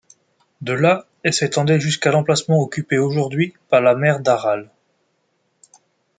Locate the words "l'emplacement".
2.11-2.57